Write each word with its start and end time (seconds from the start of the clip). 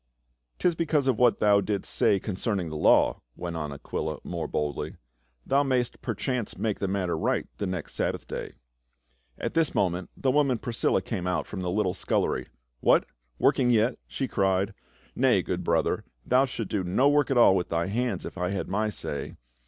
"'Tis 0.57 0.73
because 0.73 1.05
of 1.05 1.19
what 1.19 1.39
thou 1.39 1.61
didst 1.61 1.93
say 1.93 2.19
concerning 2.19 2.69
the 2.69 2.75
law," 2.75 3.21
went 3.35 3.55
on 3.55 3.71
Aquila 3.71 4.17
more 4.23 4.47
boldly." 4.47 4.95
Thou 5.45 5.61
mayst 5.61 6.01
perchance 6.01 6.57
make 6.57 6.79
the 6.79 6.87
matter 6.87 7.15
right 7.15 7.45
the 7.59 7.67
next 7.67 7.93
Sab 7.93 8.13
bath 8.13 8.27
day." 8.27 8.53
At 9.37 9.53
this 9.53 9.75
moment 9.75 10.09
the 10.17 10.31
woman 10.31 10.57
Priscilla 10.57 11.03
came 11.03 11.27
out 11.27 11.45
from 11.45 11.59
the 11.61 11.69
little 11.69 11.93
scullery. 11.93 12.47
"What, 12.79 13.05
working 13.37 13.69
yet?" 13.69 13.99
she 14.07 14.27
cried." 14.27 14.73
Nay, 15.15 15.43
good 15.43 15.63
brother, 15.63 16.03
thou 16.25 16.45
shouldst 16.45 16.71
do 16.71 16.83
no 16.83 17.07
work 17.07 17.29
at 17.29 17.37
all 17.37 17.55
THE 17.55 17.63
TENT 17.65 17.69
MAKER. 17.71 17.89
343 17.89 17.91
with 17.91 17.93
thy 17.93 18.01
hands, 18.01 18.25
if 18.25 18.37
I 18.39 18.57
had 18.57 18.67
my 18.67 18.89
say. 18.89 19.35